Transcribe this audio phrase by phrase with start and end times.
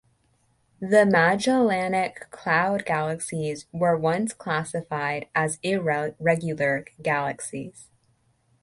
[0.79, 7.87] The Magellanic Cloud galaxies were once classified as irregular galaxies.